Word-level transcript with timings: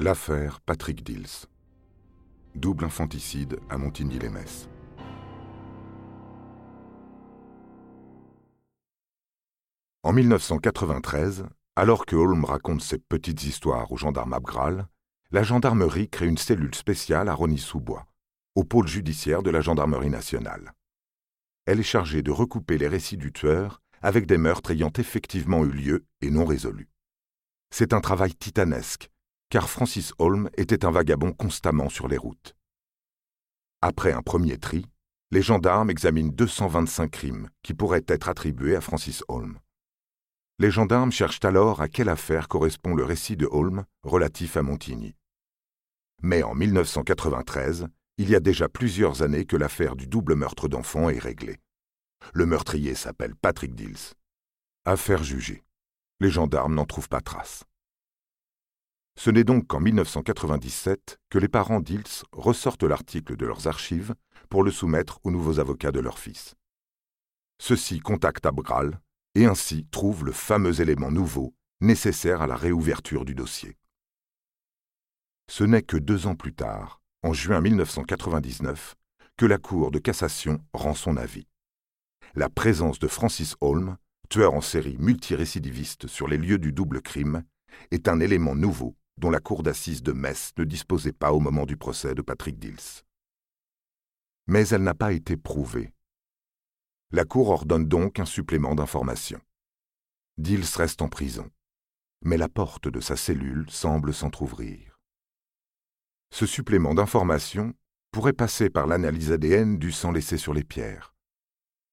L'affaire 0.00 0.60
Patrick 0.60 1.04
Dills. 1.04 1.46
Double 2.56 2.84
infanticide 2.84 3.60
à 3.70 3.78
Montigny-les-Metz. 3.78 4.68
En 10.02 10.12
1993, 10.12 11.46
alors 11.76 12.06
que 12.06 12.16
Holm 12.16 12.44
raconte 12.44 12.80
ses 12.80 12.98
petites 12.98 13.44
histoires 13.44 13.92
au 13.92 13.96
gendarme 13.96 14.32
Abgral, 14.32 14.88
la 15.30 15.44
gendarmerie 15.44 16.08
crée 16.08 16.26
une 16.26 16.38
cellule 16.38 16.74
spéciale 16.74 17.28
à 17.28 17.34
Rony-sous-Bois, 17.34 18.04
au 18.56 18.64
pôle 18.64 18.88
judiciaire 18.88 19.44
de 19.44 19.50
la 19.50 19.60
gendarmerie 19.60 20.10
nationale. 20.10 20.72
Elle 21.66 21.78
est 21.78 21.84
chargée 21.84 22.22
de 22.22 22.32
recouper 22.32 22.78
les 22.78 22.88
récits 22.88 23.16
du 23.16 23.32
tueur 23.32 23.80
avec 24.02 24.26
des 24.26 24.38
meurtres 24.38 24.72
ayant 24.72 24.92
effectivement 24.98 25.64
eu 25.64 25.70
lieu 25.70 26.04
et 26.20 26.30
non 26.32 26.44
résolus. 26.44 26.90
C'est 27.70 27.92
un 27.92 28.00
travail 28.00 28.34
titanesque, 28.34 29.08
car 29.48 29.68
Francis 29.68 30.12
Holm 30.18 30.50
était 30.56 30.84
un 30.84 30.90
vagabond 30.90 31.32
constamment 31.32 31.88
sur 31.88 32.08
les 32.08 32.16
routes. 32.16 32.54
Après 33.80 34.12
un 34.12 34.22
premier 34.22 34.58
tri, 34.58 34.86
les 35.30 35.42
gendarmes 35.42 35.90
examinent 35.90 36.32
225 36.32 37.10
crimes 37.10 37.50
qui 37.62 37.74
pourraient 37.74 38.04
être 38.08 38.28
attribués 38.28 38.76
à 38.76 38.80
Francis 38.80 39.24
Holm. 39.28 39.58
Les 40.58 40.70
gendarmes 40.70 41.10
cherchent 41.10 41.44
alors 41.44 41.80
à 41.80 41.88
quelle 41.88 42.08
affaire 42.08 42.48
correspond 42.48 42.94
le 42.94 43.04
récit 43.04 43.36
de 43.36 43.48
Holm 43.50 43.84
relatif 44.04 44.56
à 44.56 44.62
Montigny. 44.62 45.16
Mais 46.22 46.42
en 46.42 46.54
1993, 46.54 47.88
il 48.18 48.30
y 48.30 48.36
a 48.36 48.40
déjà 48.40 48.68
plusieurs 48.68 49.22
années 49.22 49.44
que 49.44 49.56
l'affaire 49.56 49.96
du 49.96 50.06
double 50.06 50.36
meurtre 50.36 50.68
d'enfants 50.68 51.10
est 51.10 51.18
réglée. 51.18 51.58
Le 52.32 52.46
meurtrier 52.46 52.94
s'appelle 52.94 53.34
Patrick 53.34 53.74
Dills. 53.74 54.14
Affaire 54.84 55.24
jugée. 55.24 55.64
Les 56.20 56.30
gendarmes 56.30 56.74
n'en 56.74 56.84
trouvent 56.84 57.08
pas 57.08 57.20
trace. 57.20 57.64
Ce 59.16 59.30
n'est 59.30 59.44
donc 59.44 59.66
qu'en 59.66 59.80
1997 59.80 61.18
que 61.30 61.38
les 61.38 61.48
parents 61.48 61.80
d'Ils 61.80 62.24
ressortent 62.32 62.82
l'article 62.82 63.36
de 63.36 63.46
leurs 63.46 63.66
archives 63.66 64.14
pour 64.50 64.62
le 64.62 64.70
soumettre 64.70 65.20
aux 65.24 65.30
nouveaux 65.30 65.60
avocats 65.60 65.92
de 65.92 66.00
leur 66.00 66.18
fils. 66.18 66.54
Ceux-ci 67.60 68.00
contactent 68.00 68.46
Abgral 68.46 69.00
et 69.34 69.46
ainsi 69.46 69.86
trouvent 69.90 70.24
le 70.24 70.32
fameux 70.32 70.80
élément 70.80 71.10
nouveau 71.10 71.54
nécessaire 71.80 72.42
à 72.42 72.46
la 72.46 72.56
réouverture 72.56 73.24
du 73.24 73.34
dossier. 73.34 73.76
Ce 75.50 75.64
n'est 75.64 75.82
que 75.82 75.96
deux 75.96 76.26
ans 76.26 76.36
plus 76.36 76.54
tard, 76.54 77.00
en 77.22 77.32
juin 77.32 77.60
1999, 77.60 78.96
que 79.36 79.46
la 79.46 79.58
Cour 79.58 79.90
de 79.90 79.98
cassation 79.98 80.64
rend 80.72 80.94
son 80.94 81.16
avis. 81.16 81.46
La 82.34 82.48
présence 82.48 82.98
de 82.98 83.08
Francis 83.08 83.54
Holm, 83.60 83.96
tueur 84.28 84.54
en 84.54 84.60
série 84.60 84.96
multirécidiviste 84.98 86.06
sur 86.06 86.28
les 86.28 86.38
lieux 86.38 86.58
du 86.58 86.72
double 86.72 87.02
crime, 87.02 87.44
est 87.90 88.08
un 88.08 88.20
élément 88.20 88.54
nouveau 88.54 88.96
dont 89.18 89.30
la 89.30 89.40
cour 89.40 89.62
d'assises 89.62 90.02
de 90.02 90.12
Metz 90.12 90.52
ne 90.58 90.64
disposait 90.64 91.12
pas 91.12 91.32
au 91.32 91.40
moment 91.40 91.66
du 91.66 91.76
procès 91.76 92.14
de 92.14 92.22
Patrick 92.22 92.58
Dils. 92.58 93.02
Mais 94.46 94.68
elle 94.68 94.82
n'a 94.82 94.94
pas 94.94 95.12
été 95.12 95.36
prouvée. 95.36 95.92
La 97.10 97.24
cour 97.24 97.50
ordonne 97.50 97.86
donc 97.86 98.18
un 98.18 98.24
supplément 98.24 98.74
d'information. 98.74 99.40
Dils 100.36 100.76
reste 100.76 101.00
en 101.00 101.08
prison, 101.08 101.50
mais 102.22 102.36
la 102.36 102.48
porte 102.48 102.88
de 102.88 103.00
sa 103.00 103.16
cellule 103.16 103.70
semble 103.70 104.12
s'entr'ouvrir. 104.12 104.98
Ce 106.32 106.46
supplément 106.46 106.94
d'information 106.94 107.74
pourrait 108.10 108.32
passer 108.32 108.68
par 108.68 108.86
l'analyse 108.86 109.30
ADN 109.30 109.78
du 109.78 109.92
sang 109.92 110.10
laissé 110.10 110.38
sur 110.38 110.54
les 110.54 110.64
pierres. 110.64 111.14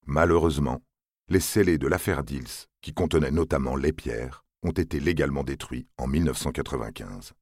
Malheureusement, 0.07 0.81
les 1.29 1.39
scellés 1.39 1.77
de 1.77 1.87
l'affaire 1.87 2.23
Dils, 2.23 2.67
qui 2.81 2.93
contenaient 2.93 3.31
notamment 3.31 3.75
les 3.75 3.93
pierres, 3.93 4.43
ont 4.63 4.71
été 4.71 4.99
légalement 4.99 5.43
détruits 5.43 5.87
en 5.97 6.07
1995. 6.07 7.33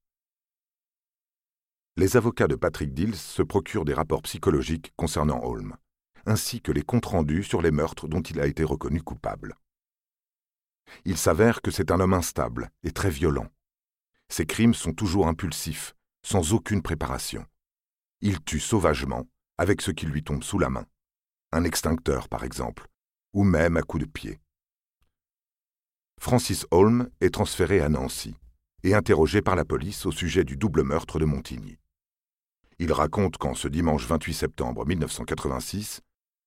Les 1.97 2.15
avocats 2.15 2.47
de 2.47 2.55
Patrick 2.55 2.93
Dills 2.93 3.15
se 3.15 3.41
procurent 3.41 3.85
des 3.85 3.93
rapports 3.93 4.21
psychologiques 4.21 4.93
concernant 4.95 5.43
Holm, 5.43 5.75
ainsi 6.25 6.61
que 6.61 6.71
les 6.71 6.83
comptes 6.83 7.07
rendus 7.07 7.43
sur 7.43 7.61
les 7.61 7.71
meurtres 7.71 8.07
dont 8.07 8.21
il 8.21 8.39
a 8.39 8.47
été 8.47 8.63
reconnu 8.63 9.01
coupable. 9.01 9.55
Il 11.05 11.17
s'avère 11.17 11.61
que 11.61 11.71
c'est 11.71 11.91
un 11.91 11.99
homme 11.99 12.13
instable 12.13 12.69
et 12.83 12.91
très 12.91 13.09
violent. 13.09 13.47
Ses 14.29 14.45
crimes 14.45 14.73
sont 14.73 14.93
toujours 14.93 15.27
impulsifs, 15.27 15.95
sans 16.23 16.53
aucune 16.53 16.81
préparation. 16.81 17.45
Il 18.21 18.41
tue 18.43 18.59
sauvagement, 18.59 19.25
avec 19.57 19.81
ce 19.81 19.91
qui 19.91 20.05
lui 20.05 20.23
tombe 20.23 20.43
sous 20.43 20.59
la 20.59 20.69
main. 20.69 20.85
Un 21.51 21.63
extincteur, 21.63 22.29
par 22.29 22.43
exemple, 22.43 22.87
ou 23.33 23.43
même 23.43 23.77
à 23.77 23.81
coups 23.81 24.05
de 24.05 24.09
pied. 24.09 24.39
Francis 26.21 26.65
Holm 26.71 27.09
est 27.21 27.33
transféré 27.33 27.79
à 27.79 27.87
Nancy 27.87 28.35
et 28.83 28.93
interrogé 28.93 29.41
par 29.41 29.55
la 29.55 29.63
police 29.63 30.05
au 30.05 30.11
sujet 30.11 30.43
du 30.43 30.57
double 30.57 30.83
meurtre 30.83 31.17
de 31.17 31.23
Montigny. 31.23 31.77
Il 32.77 32.91
raconte 32.91 33.37
qu'en 33.37 33.55
ce 33.55 33.69
dimanche 33.69 34.05
28 34.05 34.33
septembre 34.33 34.85
1986, 34.85 36.01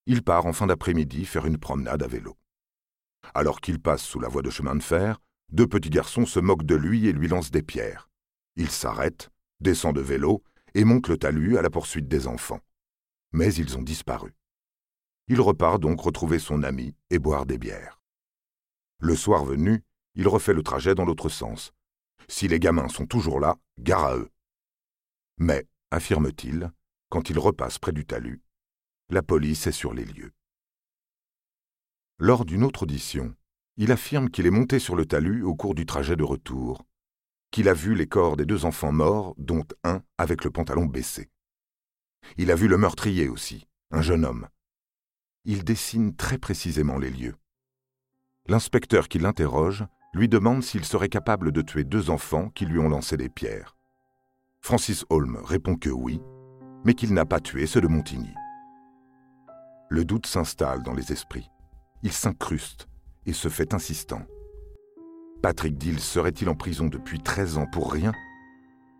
il 0.04 0.22
part 0.22 0.44
en 0.44 0.52
fin 0.52 0.66
d'après-midi 0.66 1.24
faire 1.24 1.46
une 1.46 1.56
promenade 1.56 2.02
à 2.02 2.06
vélo. 2.06 2.36
Alors 3.34 3.62
qu'il 3.62 3.80
passe 3.80 4.02
sous 4.02 4.20
la 4.20 4.28
voie 4.28 4.42
de 4.42 4.50
chemin 4.50 4.76
de 4.76 4.82
fer, 4.82 5.18
deux 5.50 5.66
petits 5.66 5.90
garçons 5.90 6.26
se 6.26 6.38
moquent 6.38 6.66
de 6.66 6.74
lui 6.74 7.06
et 7.06 7.12
lui 7.12 7.28
lancent 7.28 7.50
des 7.50 7.62
pierres. 7.62 8.10
Il 8.56 8.70
s'arrête, 8.70 9.30
descend 9.60 9.96
de 9.96 10.02
vélo 10.02 10.42
et 10.74 10.84
monte 10.84 11.08
le 11.08 11.16
talus 11.16 11.56
à 11.56 11.62
la 11.62 11.70
poursuite 11.70 12.08
des 12.08 12.26
enfants. 12.26 12.60
Mais 13.32 13.54
ils 13.54 13.78
ont 13.78 13.82
disparu. 13.82 14.34
Il 15.28 15.40
repart 15.40 15.80
donc 15.80 16.00
retrouver 16.00 16.38
son 16.38 16.62
ami 16.62 16.94
et 17.08 17.18
boire 17.18 17.46
des 17.46 17.56
bières. 17.56 18.01
Le 19.04 19.16
soir 19.16 19.44
venu, 19.44 19.82
il 20.14 20.28
refait 20.28 20.52
le 20.52 20.62
trajet 20.62 20.94
dans 20.94 21.04
l'autre 21.04 21.28
sens. 21.28 21.72
Si 22.28 22.46
les 22.46 22.60
gamins 22.60 22.88
sont 22.88 23.04
toujours 23.04 23.40
là, 23.40 23.56
gare 23.80 24.04
à 24.04 24.16
eux. 24.16 24.30
Mais, 25.38 25.66
affirme-t-il, 25.90 26.70
quand 27.08 27.28
il 27.28 27.36
repasse 27.36 27.80
près 27.80 27.90
du 27.90 28.06
talus, 28.06 28.42
la 29.08 29.24
police 29.24 29.66
est 29.66 29.72
sur 29.72 29.92
les 29.92 30.04
lieux. 30.04 30.30
Lors 32.20 32.44
d'une 32.44 32.62
autre 32.62 32.84
audition, 32.84 33.34
il 33.76 33.90
affirme 33.90 34.30
qu'il 34.30 34.46
est 34.46 34.50
monté 34.50 34.78
sur 34.78 34.94
le 34.94 35.04
talus 35.04 35.42
au 35.42 35.56
cours 35.56 35.74
du 35.74 35.84
trajet 35.84 36.14
de 36.14 36.22
retour, 36.22 36.86
qu'il 37.50 37.68
a 37.68 37.74
vu 37.74 37.96
les 37.96 38.06
corps 38.06 38.36
des 38.36 38.46
deux 38.46 38.66
enfants 38.66 38.92
morts, 38.92 39.34
dont 39.36 39.64
un 39.82 40.04
avec 40.16 40.44
le 40.44 40.52
pantalon 40.52 40.86
baissé. 40.86 41.28
Il 42.36 42.52
a 42.52 42.54
vu 42.54 42.68
le 42.68 42.78
meurtrier 42.78 43.28
aussi, 43.28 43.66
un 43.90 44.00
jeune 44.00 44.24
homme. 44.24 44.46
Il 45.44 45.64
dessine 45.64 46.14
très 46.14 46.38
précisément 46.38 46.98
les 46.98 47.10
lieux. 47.10 47.34
L'inspecteur 48.48 49.08
qui 49.08 49.18
l'interroge 49.18 49.84
lui 50.14 50.28
demande 50.28 50.62
s'il 50.62 50.84
serait 50.84 51.08
capable 51.08 51.52
de 51.52 51.62
tuer 51.62 51.84
deux 51.84 52.10
enfants 52.10 52.48
qui 52.50 52.66
lui 52.66 52.78
ont 52.78 52.88
lancé 52.88 53.16
des 53.16 53.28
pierres. 53.28 53.76
Francis 54.60 55.04
Holm 55.10 55.36
répond 55.44 55.76
que 55.76 55.90
oui, 55.90 56.20
mais 56.84 56.94
qu'il 56.94 57.14
n'a 57.14 57.24
pas 57.24 57.40
tué 57.40 57.66
ceux 57.66 57.80
de 57.80 57.86
Montigny. 57.86 58.34
Le 59.88 60.04
doute 60.04 60.26
s'installe 60.26 60.82
dans 60.82 60.94
les 60.94 61.12
esprits. 61.12 61.50
Il 62.02 62.12
s'incruste 62.12 62.88
et 63.26 63.32
se 63.32 63.48
fait 63.48 63.74
insistant. 63.74 64.22
Patrick 65.40 65.78
Dill 65.78 66.00
serait-il 66.00 66.48
en 66.48 66.54
prison 66.54 66.86
depuis 66.86 67.20
13 67.20 67.58
ans 67.58 67.66
pour 67.66 67.92
rien? 67.92 68.12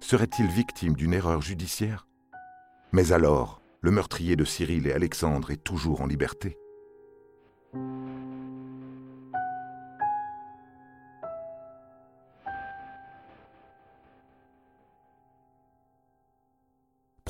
Serait-il 0.01 0.47
victime 0.47 0.95
d'une 0.95 1.15
erreur 1.15 1.43
judiciaire? 1.43 2.07
Mais 2.93 3.13
alors, 3.13 3.63
le 3.81 3.91
meurtrier 3.91 4.37
de 4.37 4.45
Cyril 4.45 4.87
et 4.87 4.93
Alexandre 4.93 5.51
est 5.51 5.65
toujours 5.65 6.01
en 6.01 6.07
liberté. 6.07 6.59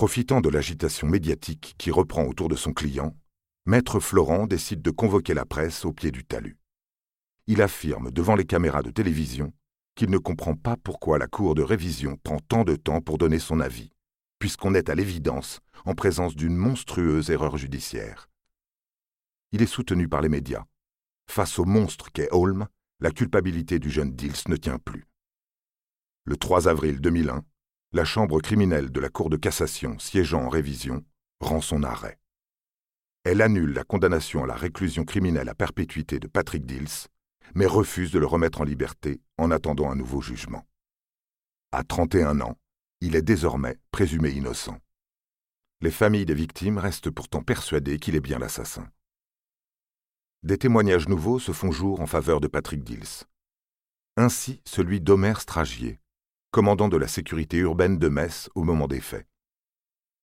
Profitant 0.02 0.40
de 0.40 0.48
l'agitation 0.48 1.06
médiatique 1.06 1.76
qui 1.78 1.92
reprend 1.92 2.24
autour 2.24 2.48
de 2.48 2.56
son 2.56 2.72
client, 2.72 3.16
Maître 3.66 4.00
Florent 4.00 4.48
décide 4.48 4.82
de 4.82 4.90
convoquer 4.90 5.32
la 5.32 5.46
presse 5.46 5.84
au 5.84 5.92
pied 5.92 6.10
du 6.10 6.24
talus. 6.24 6.58
Il 7.46 7.62
affirme 7.62 8.10
devant 8.10 8.34
les 8.34 8.44
caméras 8.44 8.82
de 8.82 8.90
télévision 8.90 9.52
qu'il 9.94 10.10
ne 10.10 10.18
comprend 10.18 10.56
pas 10.56 10.76
pourquoi 10.76 11.18
la 11.18 11.28
Cour 11.28 11.54
de 11.54 11.62
révision 11.62 12.18
prend 12.24 12.40
tant 12.40 12.64
de 12.64 12.74
temps 12.74 13.00
pour 13.00 13.16
donner 13.16 13.38
son 13.38 13.60
avis, 13.60 13.92
puisqu'on 14.40 14.74
est 14.74 14.90
à 14.90 14.96
l'évidence 14.96 15.60
en 15.84 15.94
présence 15.94 16.34
d'une 16.34 16.56
monstrueuse 16.56 17.30
erreur 17.30 17.56
judiciaire. 17.56 18.28
Il 19.52 19.62
est 19.62 19.66
soutenu 19.66 20.08
par 20.08 20.20
les 20.20 20.28
médias. 20.28 20.64
Face 21.30 21.60
au 21.60 21.64
monstre 21.64 22.10
qu'est 22.10 22.32
Holm, 22.32 22.66
la 22.98 23.12
culpabilité 23.12 23.78
du 23.78 23.88
jeune 23.88 24.10
Dils 24.10 24.48
ne 24.48 24.56
tient 24.56 24.80
plus. 24.80 25.06
Le 26.24 26.36
3 26.36 26.66
avril 26.66 27.00
2001, 27.00 27.44
la 27.94 28.06
Chambre 28.06 28.40
criminelle 28.40 28.90
de 28.90 29.00
la 29.00 29.10
Cour 29.10 29.28
de 29.28 29.36
cassation 29.36 29.98
siégeant 29.98 30.44
en 30.44 30.48
révision 30.48 31.04
rend 31.40 31.60
son 31.60 31.82
arrêt. 31.82 32.18
Elle 33.24 33.42
annule 33.42 33.74
la 33.74 33.84
condamnation 33.84 34.42
à 34.42 34.46
la 34.46 34.54
réclusion 34.54 35.04
criminelle 35.04 35.50
à 35.50 35.54
perpétuité 35.54 36.18
de 36.18 36.26
Patrick 36.26 36.64
Dils, 36.64 37.08
mais 37.54 37.66
refuse 37.66 38.10
de 38.10 38.18
le 38.18 38.24
remettre 38.24 38.62
en 38.62 38.64
liberté 38.64 39.20
en 39.36 39.50
attendant 39.50 39.90
un 39.90 39.94
nouveau 39.94 40.22
jugement. 40.22 40.66
À 41.70 41.84
31 41.84 42.40
ans, 42.40 42.56
il 43.02 43.14
est 43.14 43.22
désormais 43.22 43.76
présumé 43.90 44.30
innocent. 44.30 44.78
Les 45.82 45.90
familles 45.90 46.26
des 46.26 46.34
victimes 46.34 46.78
restent 46.78 47.10
pourtant 47.10 47.42
persuadées 47.42 47.98
qu'il 47.98 48.16
est 48.16 48.20
bien 48.20 48.38
l'assassin. 48.38 48.88
Des 50.42 50.56
témoignages 50.56 51.08
nouveaux 51.08 51.38
se 51.38 51.52
font 51.52 51.72
jour 51.72 52.00
en 52.00 52.06
faveur 52.06 52.40
de 52.40 52.48
Patrick 52.48 52.82
Dils. 52.82 53.24
Ainsi 54.16 54.62
celui 54.64 55.00
d'Omer 55.00 55.38
Stragier, 55.40 56.00
commandant 56.52 56.90
de 56.90 56.98
la 56.98 57.08
sécurité 57.08 57.56
urbaine 57.56 57.98
de 57.98 58.08
Metz 58.08 58.50
au 58.54 58.62
moment 58.62 58.86
des 58.86 59.00
faits. 59.00 59.26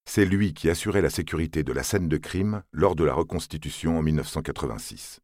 C'est 0.06 0.26
lui 0.26 0.54
qui 0.54 0.70
assurait 0.70 1.02
la 1.02 1.10
sécurité 1.10 1.64
de 1.64 1.74
la 1.74 1.82
scène 1.82 2.08
de 2.08 2.18
crime 2.18 2.62
lors 2.72 2.96
de 2.96 3.04
la 3.04 3.16
reconstitution 3.16 3.98
en 3.98 4.04
1986. 4.04 5.22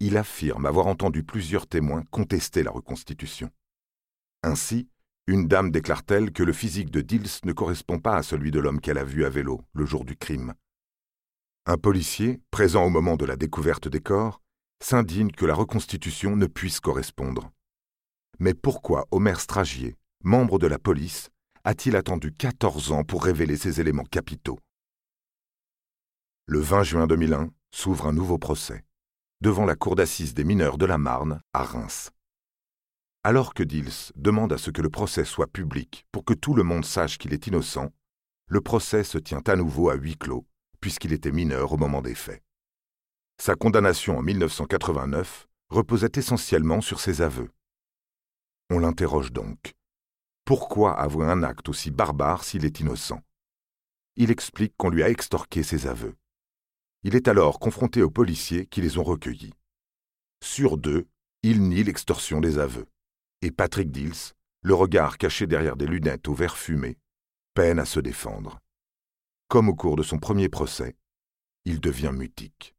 Il 0.00 0.16
affirme 0.16 0.64
avoir 0.64 0.86
entendu 0.86 1.24
plusieurs 1.24 1.66
témoins 1.66 2.04
contester 2.10 2.62
la 2.62 2.70
reconstitution. 2.70 3.50
Ainsi, 4.42 4.88
une 5.26 5.46
dame 5.46 5.70
déclare-t-elle 5.70 6.32
que 6.32 6.42
le 6.42 6.54
physique 6.54 6.90
de 6.90 7.02
Dils 7.02 7.40
ne 7.44 7.52
correspond 7.52 7.98
pas 7.98 8.16
à 8.16 8.22
celui 8.22 8.50
de 8.50 8.60
l'homme 8.60 8.80
qu'elle 8.80 8.96
a 8.96 9.04
vu 9.04 9.26
à 9.26 9.28
vélo 9.28 9.60
le 9.74 9.84
jour 9.84 10.06
du 10.06 10.16
crime. 10.16 10.54
Un 11.66 11.76
policier, 11.76 12.40
présent 12.50 12.86
au 12.86 12.90
moment 12.90 13.16
de 13.16 13.26
la 13.26 13.36
découverte 13.36 13.88
des 13.88 14.00
corps, 14.00 14.40
s'indigne 14.82 15.32
que 15.32 15.44
la 15.44 15.54
reconstitution 15.54 16.34
ne 16.34 16.46
puisse 16.46 16.80
correspondre. 16.80 17.50
Mais 18.40 18.54
pourquoi 18.54 19.08
Omer 19.10 19.40
Stragier, 19.40 19.96
membre 20.22 20.60
de 20.60 20.68
la 20.68 20.78
police, 20.78 21.30
a-t-il 21.64 21.96
attendu 21.96 22.32
14 22.32 22.92
ans 22.92 23.02
pour 23.02 23.24
révéler 23.24 23.56
ces 23.56 23.80
éléments 23.80 24.04
capitaux? 24.04 24.60
Le 26.46 26.60
20 26.60 26.84
juin 26.84 27.06
2001 27.08 27.50
s'ouvre 27.72 28.06
un 28.06 28.12
nouveau 28.12 28.38
procès, 28.38 28.84
devant 29.40 29.64
la 29.64 29.74
cour 29.74 29.96
d'assises 29.96 30.34
des 30.34 30.44
mineurs 30.44 30.78
de 30.78 30.86
la 30.86 30.98
Marne, 30.98 31.40
à 31.52 31.64
Reims. 31.64 32.12
Alors 33.24 33.54
que 33.54 33.64
Dils 33.64 34.12
demande 34.14 34.52
à 34.52 34.58
ce 34.58 34.70
que 34.70 34.82
le 34.82 34.88
procès 34.88 35.24
soit 35.24 35.48
public 35.48 36.06
pour 36.12 36.24
que 36.24 36.32
tout 36.32 36.54
le 36.54 36.62
monde 36.62 36.84
sache 36.84 37.18
qu'il 37.18 37.34
est 37.34 37.48
innocent, 37.48 37.90
le 38.46 38.60
procès 38.60 39.02
se 39.02 39.18
tient 39.18 39.42
à 39.48 39.56
nouveau 39.56 39.90
à 39.90 39.96
huis 39.96 40.16
clos, 40.16 40.46
puisqu'il 40.80 41.12
était 41.12 41.32
mineur 41.32 41.72
au 41.72 41.76
moment 41.76 42.02
des 42.02 42.14
faits. 42.14 42.44
Sa 43.42 43.56
condamnation 43.56 44.16
en 44.16 44.22
1989 44.22 45.48
reposait 45.70 46.12
essentiellement 46.14 46.80
sur 46.80 47.00
ses 47.00 47.20
aveux. 47.20 47.50
On 48.70 48.80
l'interroge 48.80 49.32
donc. 49.32 49.74
Pourquoi 50.44 50.98
avouer 50.98 51.26
un 51.26 51.42
acte 51.42 51.70
aussi 51.70 51.90
barbare 51.90 52.44
s'il 52.44 52.66
est 52.66 52.80
innocent? 52.80 53.22
Il 54.16 54.30
explique 54.30 54.74
qu'on 54.76 54.90
lui 54.90 55.02
a 55.02 55.08
extorqué 55.08 55.62
ses 55.62 55.86
aveux. 55.86 56.16
Il 57.02 57.14
est 57.14 57.28
alors 57.28 57.60
confronté 57.60 58.02
aux 58.02 58.10
policiers 58.10 58.66
qui 58.66 58.82
les 58.82 58.98
ont 58.98 59.04
recueillis. 59.04 59.54
Sur 60.42 60.76
deux, 60.76 61.08
il 61.42 61.62
nie 61.62 61.82
l'extorsion 61.82 62.40
des 62.40 62.58
aveux. 62.58 62.86
Et 63.40 63.50
Patrick 63.50 63.90
Dils, 63.90 64.34
le 64.60 64.74
regard 64.74 65.16
caché 65.16 65.46
derrière 65.46 65.76
des 65.76 65.86
lunettes 65.86 66.28
au 66.28 66.34
verre 66.34 66.58
fumé, 66.58 66.98
peine 67.54 67.78
à 67.78 67.86
se 67.86 68.00
défendre. 68.00 68.60
Comme 69.48 69.70
au 69.70 69.74
cours 69.74 69.96
de 69.96 70.02
son 70.02 70.18
premier 70.18 70.50
procès, 70.50 70.94
il 71.64 71.80
devient 71.80 72.12
mutique. 72.12 72.74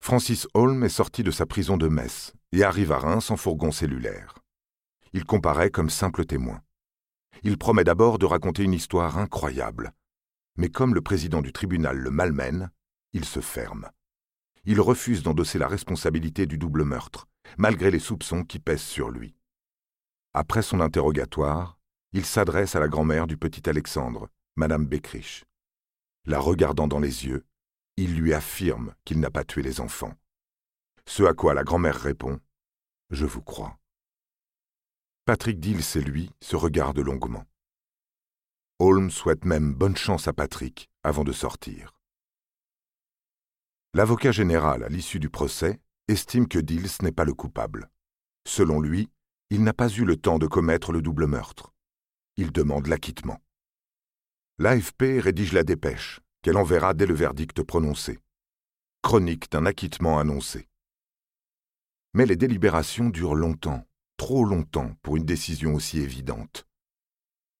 Francis 0.00 0.48
Holm 0.54 0.84
est 0.84 0.88
sorti 0.88 1.22
de 1.22 1.30
sa 1.30 1.44
prison 1.44 1.76
de 1.76 1.88
Metz 1.88 2.32
et 2.52 2.62
arrive 2.62 2.92
à 2.92 2.98
Reims 2.98 3.30
en 3.30 3.36
fourgon 3.36 3.70
cellulaire 3.70 4.43
il 5.14 5.24
comparaît 5.24 5.70
comme 5.70 5.90
simple 5.90 6.26
témoin. 6.26 6.60
Il 7.44 7.56
promet 7.56 7.84
d'abord 7.84 8.18
de 8.18 8.26
raconter 8.26 8.64
une 8.64 8.72
histoire 8.72 9.16
incroyable. 9.16 9.92
Mais 10.56 10.68
comme 10.68 10.92
le 10.92 11.02
président 11.02 11.40
du 11.40 11.52
tribunal 11.52 11.96
le 11.96 12.10
malmène, 12.10 12.70
il 13.12 13.24
se 13.24 13.38
ferme. 13.40 13.88
Il 14.64 14.80
refuse 14.80 15.22
d'endosser 15.22 15.58
la 15.58 15.68
responsabilité 15.68 16.46
du 16.46 16.58
double 16.58 16.82
meurtre, 16.82 17.28
malgré 17.58 17.92
les 17.92 18.00
soupçons 18.00 18.42
qui 18.42 18.58
pèsent 18.58 18.82
sur 18.82 19.10
lui. 19.10 19.36
Après 20.32 20.62
son 20.62 20.80
interrogatoire, 20.80 21.78
il 22.12 22.26
s'adresse 22.26 22.74
à 22.74 22.80
la 22.80 22.88
grand-mère 22.88 23.28
du 23.28 23.36
petit 23.36 23.68
Alexandre, 23.68 24.28
Madame 24.56 24.84
Beckrich. 24.84 25.44
La 26.26 26.40
regardant 26.40 26.88
dans 26.88 27.00
les 27.00 27.26
yeux, 27.26 27.44
il 27.96 28.16
lui 28.16 28.34
affirme 28.34 28.94
qu'il 29.04 29.20
n'a 29.20 29.30
pas 29.30 29.44
tué 29.44 29.62
les 29.62 29.80
enfants. 29.80 30.14
Ce 31.06 31.22
à 31.22 31.34
quoi 31.34 31.54
la 31.54 31.62
grand-mère 31.62 32.00
répond 32.00 32.40
Je 33.10 33.26
vous 33.26 33.42
crois. 33.42 33.78
Patrick 35.26 35.58
Dils 35.58 35.96
et 35.96 36.02
lui 36.02 36.30
se 36.42 36.54
regardent 36.54 37.00
longuement. 37.00 37.46
Holmes 38.78 39.10
souhaite 39.10 39.46
même 39.46 39.72
bonne 39.72 39.96
chance 39.96 40.28
à 40.28 40.34
Patrick 40.34 40.90
avant 41.02 41.24
de 41.24 41.32
sortir. 41.32 41.94
L'avocat 43.94 44.32
général, 44.32 44.84
à 44.84 44.90
l'issue 44.90 45.20
du 45.20 45.30
procès, 45.30 45.80
estime 46.08 46.46
que 46.46 46.58
Dils 46.58 47.00
n'est 47.00 47.10
pas 47.10 47.24
le 47.24 47.32
coupable. 47.32 47.88
Selon 48.46 48.82
lui, 48.82 49.08
il 49.48 49.64
n'a 49.64 49.72
pas 49.72 49.88
eu 49.88 50.04
le 50.04 50.18
temps 50.18 50.38
de 50.38 50.46
commettre 50.46 50.92
le 50.92 51.00
double 51.00 51.26
meurtre. 51.26 51.72
Il 52.36 52.52
demande 52.52 52.86
l'acquittement. 52.88 53.40
L'AFP 54.58 55.20
rédige 55.22 55.54
la 55.54 55.64
dépêche, 55.64 56.20
qu'elle 56.42 56.58
enverra 56.58 56.92
dès 56.92 57.06
le 57.06 57.14
verdict 57.14 57.62
prononcé. 57.62 58.18
Chronique 59.00 59.50
d'un 59.50 59.64
acquittement 59.64 60.18
annoncé. 60.18 60.68
Mais 62.12 62.26
les 62.26 62.36
délibérations 62.36 63.08
durent 63.08 63.34
longtemps 63.34 63.86
trop 64.24 64.46
longtemps 64.46 64.90
pour 65.02 65.18
une 65.18 65.26
décision 65.26 65.74
aussi 65.74 65.98
évidente. 65.98 66.66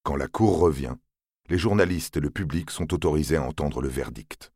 Quand 0.03 0.17
la 0.17 0.29
Cour 0.29 0.59
revient, 0.61 0.95
les 1.51 1.59
journalistes 1.59 2.17
et 2.17 2.21
le 2.21 2.31
public 2.31 2.71
sont 2.71 2.95
autorisés 2.95 3.37
à 3.37 3.43
entendre 3.43 3.83
le 3.83 3.89
verdict. 3.91 4.51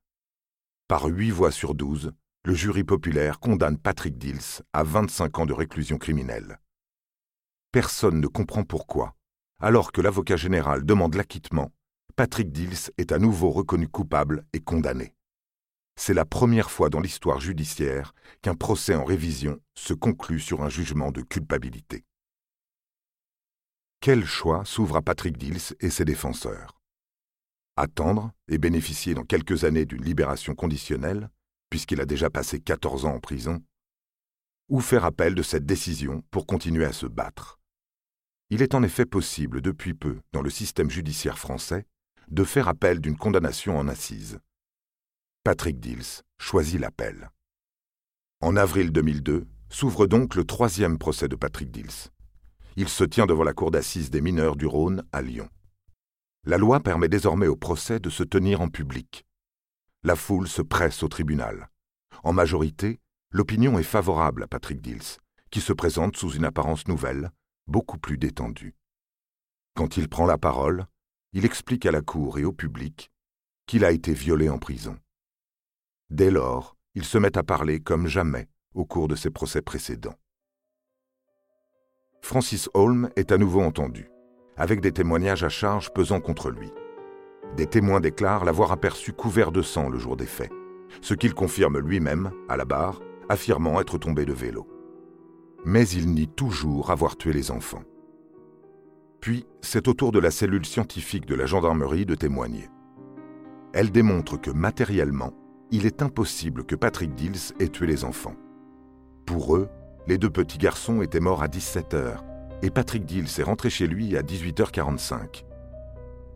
Par 0.88 1.05
huit 1.05 1.31
voix 1.31 1.52
sur 1.52 1.75
douze, 1.75 2.12
le 2.46 2.55
jury 2.55 2.82
populaire 2.82 3.40
condamne 3.40 3.76
Patrick 3.76 4.16
Dils 4.16 4.62
à 4.72 4.84
25 4.84 5.40
ans 5.40 5.44
de 5.44 5.52
réclusion 5.52 5.99
criminelle. 5.99 6.60
Personne 7.72 8.22
ne 8.22 8.26
comprend 8.26 8.64
pourquoi, 8.64 9.14
alors 9.60 9.93
que 9.93 10.00
l'avocat 10.00 10.37
général 10.37 10.87
demande 10.87 11.14
l'acquittement, 11.14 11.72
Patrick 12.16 12.50
Dils 12.52 12.90
est 12.96 13.12
à 13.12 13.19
nouveau 13.19 13.50
reconnu 13.50 13.87
coupable 13.87 14.46
et 14.55 14.60
condamné. 14.60 15.14
C'est 16.00 16.15
la 16.15 16.25
première 16.25 16.71
fois 16.71 16.91
dans 16.91 17.00
l'histoire 17.00 17.41
judiciaire 17.41 18.15
qu'un 18.41 18.55
procès 18.55 18.95
en 18.95 19.05
révision 19.05 19.61
se 19.75 19.95
conclut 19.95 20.39
sur 20.39 20.62
un 20.62 20.69
jugement 20.69 21.11
de 21.11 21.23
culpabilité. 21.23 22.05
Quel 24.00 24.25
choix 24.25 24.65
s'ouvre 24.65 24.95
à 24.95 25.03
Patrick 25.03 25.37
Dils 25.37 25.75
et 25.81 25.91
ses 25.91 26.05
défenseurs? 26.05 26.81
Attendre 27.77 28.31
et 28.47 28.59
bénéficier 28.59 29.15
dans 29.15 29.25
quelques 29.25 29.65
années 29.65 29.87
d'une 29.87 30.05
libération 30.05 30.55
conditionnelle, 30.55 31.31
puisqu'il 31.69 32.01
a 32.01 32.06
déjà 32.06 32.31
passé 32.31 32.61
14 32.61 33.05
ans 33.05 33.17
en 33.17 33.21
prison, 33.21 33.61
ou 34.69 34.81
faire 34.81 35.05
appel 35.05 35.35
de 35.35 35.43
cette 35.43 35.67
décision 35.67 36.23
pour 36.31 36.47
continuer 36.47 36.85
à 36.85 36.93
se 36.93 37.06
battre? 37.06 37.59
Il 38.51 38.62
est 38.62 38.77
en 38.77 38.85
effet 38.85 39.05
possible 39.05 39.61
depuis 39.61 39.94
peu, 39.94 40.21
dans 40.33 40.43
le 40.43 40.51
système 40.51 40.91
judiciaire 40.91 41.41
français, 41.41 41.87
de 42.29 42.44
faire 42.44 42.69
appel 42.69 43.01
d'une 43.01 43.17
condamnation 43.17 43.77
en 43.77 43.89
assises. 43.89 44.39
Patrick 45.49 45.81
Dils 45.81 46.25
choisit 46.37 46.79
l'appel. 46.79 47.31
En 48.43 48.55
avril 48.55 48.93
2002 48.93 49.47
s'ouvre 49.71 50.06
donc 50.06 50.35
le 50.35 50.45
troisième 50.45 50.99
procès 50.99 51.27
de 51.27 51.37
Patrick 51.37 51.71
Dils. 51.71 52.11
Il 52.77 52.87
se 52.91 53.03
tient 53.03 53.25
devant 53.25 53.45
la 53.45 53.55
cour 53.55 53.71
d'assises 53.71 54.11
des 54.11 54.21
mineurs 54.21 54.56
du 54.56 54.67
Rhône 54.67 55.05
à 55.11 55.23
Lyon. 55.23 55.49
La 56.44 56.58
loi 56.58 56.81
permet 56.81 57.08
désormais 57.08 57.46
au 57.46 57.56
procès 57.56 57.99
de 57.99 58.11
se 58.11 58.22
tenir 58.25 58.61
en 58.61 58.69
public. 58.69 59.25
La 60.03 60.17
foule 60.17 60.49
se 60.49 60.61
presse 60.61 61.03
au 61.03 61.08
tribunal. 61.08 61.70
En 62.25 62.34
majorité, 62.34 63.01
l'opinion 63.31 63.79
est 63.79 63.82
favorable 63.82 64.43
à 64.43 64.49
Patrick 64.49 64.82
Dils, 64.82 65.17
qui 65.51 65.63
se 65.63 65.72
présente 65.72 66.19
sous 66.19 66.32
une 66.32 66.44
apparence 66.44 66.89
nouvelle, 66.89 67.31
beaucoup 67.67 67.96
plus 67.96 68.19
détendue. 68.19 68.75
Quand 69.75 69.96
il 69.96 70.11
prend 70.11 70.27
la 70.27 70.37
parole, 70.37 70.84
il 71.32 71.46
explique 71.46 71.87
à 71.87 71.91
la 71.91 72.03
cour 72.03 72.39
et 72.39 72.44
au 72.44 72.53
public 72.53 73.11
qu'il 73.67 73.82
a 73.87 73.93
été 73.93 74.13
violé 74.13 74.51
en 74.51 74.58
prison. 74.58 74.99
Dès 76.10 76.31
lors, 76.31 76.74
il 76.94 77.05
se 77.05 77.19
met 77.19 77.36
à 77.36 77.43
parler 77.43 77.81
comme 77.81 78.06
jamais 78.06 78.48
au 78.74 78.86
cours 78.86 79.08
de 79.08 79.15
ses 79.15 79.31
procès 79.31 79.60
précédents. 79.60 80.15
Francis 82.22 82.70
Holm 82.72 83.10
est 83.17 83.31
à 83.31 83.36
nouveau 83.38 83.60
entendu, 83.60 84.10
avec 84.56 84.81
des 84.81 84.93
témoignages 84.93 85.44
à 85.44 85.50
charge 85.50 85.93
pesant 85.93 86.20
contre 86.20 86.50
lui. 86.50 86.70
Des 87.56 87.67
témoins 87.67 88.00
déclarent 88.00 88.44
l'avoir 88.44 88.72
aperçu 88.72 89.12
couvert 89.12 89.53
de 89.53 89.62
sang 89.62 89.88
le 89.88 89.98
jour 89.98 90.17
des 90.17 90.27
faits, 90.27 90.50
ce 91.03 91.15
qu'il 91.15 91.34
confirme 91.34 91.79
lui-même, 91.79 92.31
à 92.48 92.56
la 92.56 92.65
barre, 92.65 93.00
affirmant 93.29 93.81
être 93.81 93.98
tombé 93.98 94.24
de 94.24 94.32
vélo. 94.32 94.67
Mais 95.65 95.86
il 95.88 96.12
nie 96.15 96.29
toujours 96.29 96.91
avoir 96.91 97.17
tué 97.17 97.32
les 97.32 97.50
enfants. 97.50 97.84
Puis, 99.20 99.46
c'est 99.60 99.88
au 99.88 99.94
tour 99.94 100.12
de 100.12 100.20
la 100.20 100.31
cellule 100.31 100.65
scientifique 100.65 101.27
de 101.27 101.34
la 101.34 101.46
gendarmerie 101.46 102.06
de 102.06 102.15
témoigner. 102.15 102.69
Elle 103.74 103.91
démontre 103.91 104.41
que 104.41 104.50
matériellement, 104.50 105.34
il 105.70 105.87
est 105.87 106.03
impossible 106.03 106.65
que 106.65 106.75
Patrick 106.75 107.15
Dils 107.15 107.53
ait 107.60 107.69
tué 107.69 107.87
les 107.87 108.05
enfants. 108.05 108.34
Pour 109.27 109.56
eux, 109.56 109.69
les 110.06 110.19
deux 110.19 110.31
petits 110.31 110.58
garçons 110.58 111.03
étaient 111.03 111.20
morts 111.20 111.43
à 111.43 111.48
17h 111.48 112.17
et 112.63 112.70
Patrick 112.70 113.05
Dils 113.05 113.39
est 113.39 113.43
rentré 113.43 113.69
chez 113.70 113.87
lui 113.87 114.17
à 114.17 114.22
18h45. 114.22 115.44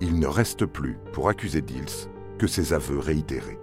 Il 0.01 0.19
ne 0.19 0.27
reste 0.27 0.67
plus, 0.67 0.99
pour 1.13 1.29
accuser 1.29 1.63
Dils, 1.63 2.09
que 2.39 2.47
ses 2.47 2.73
aveux 2.73 2.99
réitérés. 2.99 3.59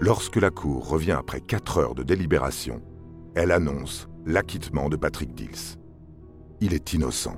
Lorsque 0.00 0.36
la 0.36 0.50
Cour 0.50 0.88
revient 0.88 1.12
après 1.12 1.40
4 1.40 1.78
heures 1.78 1.94
de 1.94 2.02
délibération, 2.02 2.80
elle 3.34 3.52
annonce 3.52 4.08
l'acquittement 4.24 4.88
de 4.88 4.96
Patrick 4.96 5.34
Dils. 5.34 5.78
Il 6.60 6.74
est 6.74 6.92
innocent. 6.92 7.36